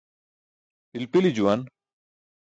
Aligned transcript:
Pilpili 0.91 1.31
juwan. 1.35 1.61